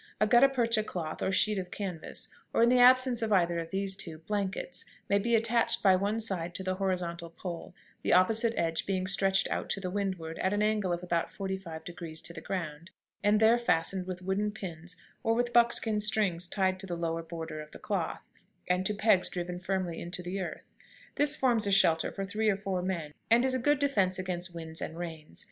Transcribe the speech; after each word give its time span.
A 0.19 0.25
gutta 0.25 0.49
percha 0.49 0.83
cloth, 0.83 1.21
or 1.21 1.31
sheet 1.31 1.59
of 1.59 1.69
canvas, 1.69 2.27
or, 2.55 2.63
in 2.63 2.69
the 2.69 2.79
absence 2.79 3.21
of 3.21 3.31
either 3.31 3.59
of 3.59 3.69
these 3.69 3.95
two, 3.95 4.17
blankets, 4.17 4.83
may 5.07 5.19
be 5.19 5.35
attached 5.35 5.83
by 5.83 5.95
one 5.95 6.19
side 6.19 6.55
to 6.55 6.63
the 6.63 6.73
horizontal 6.73 7.29
pole, 7.29 7.75
the 8.01 8.11
opposite 8.11 8.55
edge 8.57 8.87
being 8.87 9.05
stretched 9.05 9.47
out 9.51 9.69
to 9.69 9.79
the 9.79 9.91
windward 9.91 10.39
at 10.39 10.55
an 10.55 10.63
angle 10.63 10.91
of 10.91 11.03
about 11.03 11.29
forty 11.31 11.55
five 11.55 11.83
degrees 11.83 12.19
to 12.21 12.33
the 12.33 12.41
ground, 12.41 12.89
and 13.23 13.39
there 13.39 13.59
fastened 13.59 14.07
with 14.07 14.23
wooden 14.23 14.49
pins, 14.51 14.95
or 15.21 15.35
with 15.35 15.53
buckskin 15.53 15.99
strings 15.99 16.47
tied 16.47 16.79
to 16.79 16.87
the 16.87 16.97
lower 16.97 17.21
border 17.21 17.61
of 17.61 17.69
the 17.69 17.77
cloth 17.77 18.27
and 18.67 18.87
to 18.87 18.95
pegs 18.95 19.29
driven 19.29 19.59
firmly 19.59 19.99
into 20.01 20.23
the 20.23 20.39
earth. 20.41 20.75
This 21.13 21.35
forms 21.35 21.67
a 21.67 21.71
shelter 21.71 22.11
for 22.11 22.25
three 22.25 22.49
or 22.49 22.57
four 22.57 22.81
men, 22.81 23.13
and 23.29 23.45
is 23.45 23.53
a 23.53 23.59
good 23.59 23.77
defense 23.77 24.17
against 24.17 24.51
winds 24.55 24.81
and 24.81 24.97
rains. 24.97 25.39